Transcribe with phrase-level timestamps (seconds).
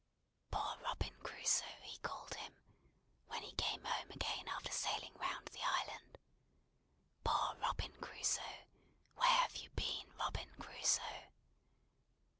[0.49, 2.55] Poor Robin Crusoe, he called him,
[3.27, 6.17] when he came home again after sailing round the island.
[7.23, 8.65] 'Poor Robin Crusoe,
[9.17, 11.27] where have you been, Robin Crusoe?'